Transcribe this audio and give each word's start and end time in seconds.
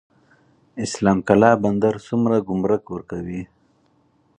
اسلام 0.85 1.17
قلعه 1.27 1.53
بندر 1.63 1.95
څومره 2.07 2.35
ګمرک 2.47 2.83
ورکوي؟ 2.89 3.41